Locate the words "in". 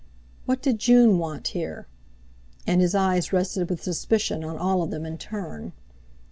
5.05-5.19